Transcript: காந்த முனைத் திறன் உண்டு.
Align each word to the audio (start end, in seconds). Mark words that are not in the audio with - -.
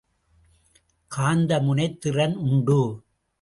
காந்த 1.07 1.59
முனைத் 1.59 2.01
திறன் 2.01 2.35
உண்டு. 2.35 3.03